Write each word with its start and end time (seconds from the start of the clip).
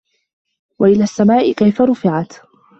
وَإِلَى 0.79 1.03
السَّماءِ 1.03 1.51
كَيفَ 1.51 1.81
رُفِعَت 1.81 2.33